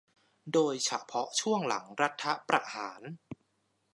[0.53, 3.01] โดยเฉพาะช่วงหลังรัฐประหาร